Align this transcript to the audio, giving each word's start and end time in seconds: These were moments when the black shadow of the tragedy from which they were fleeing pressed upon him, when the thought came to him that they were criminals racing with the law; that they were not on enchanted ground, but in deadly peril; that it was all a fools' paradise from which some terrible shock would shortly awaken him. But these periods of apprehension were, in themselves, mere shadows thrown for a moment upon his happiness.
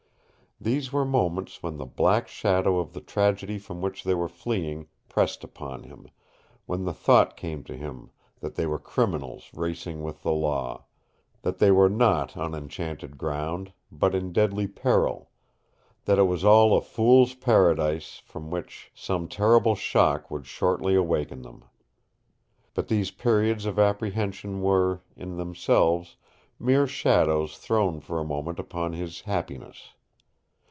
These 0.63 0.93
were 0.93 1.05
moments 1.05 1.63
when 1.63 1.77
the 1.77 1.87
black 1.87 2.27
shadow 2.27 2.77
of 2.77 2.93
the 2.93 3.01
tragedy 3.01 3.57
from 3.57 3.81
which 3.81 4.03
they 4.03 4.13
were 4.13 4.29
fleeing 4.29 4.85
pressed 5.09 5.43
upon 5.43 5.81
him, 5.85 6.07
when 6.67 6.83
the 6.85 6.93
thought 6.93 7.35
came 7.35 7.63
to 7.63 7.75
him 7.75 8.11
that 8.41 8.53
they 8.53 8.67
were 8.67 8.77
criminals 8.77 9.49
racing 9.55 10.03
with 10.03 10.21
the 10.21 10.31
law; 10.31 10.85
that 11.41 11.57
they 11.57 11.71
were 11.71 11.89
not 11.89 12.37
on 12.37 12.53
enchanted 12.53 13.17
ground, 13.17 13.73
but 13.91 14.13
in 14.13 14.31
deadly 14.31 14.67
peril; 14.67 15.31
that 16.05 16.19
it 16.19 16.27
was 16.27 16.45
all 16.45 16.77
a 16.77 16.81
fools' 16.83 17.33
paradise 17.33 18.21
from 18.23 18.51
which 18.51 18.91
some 18.93 19.27
terrible 19.27 19.73
shock 19.73 20.29
would 20.29 20.45
shortly 20.45 20.93
awaken 20.93 21.43
him. 21.43 21.63
But 22.75 22.87
these 22.87 23.09
periods 23.09 23.65
of 23.65 23.79
apprehension 23.79 24.61
were, 24.61 25.01
in 25.15 25.37
themselves, 25.37 26.17
mere 26.59 26.85
shadows 26.85 27.57
thrown 27.57 27.99
for 27.99 28.19
a 28.19 28.23
moment 28.23 28.59
upon 28.59 28.93
his 28.93 29.21
happiness. 29.21 29.93